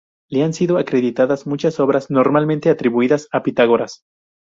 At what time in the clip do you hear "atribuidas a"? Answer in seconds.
2.71-3.43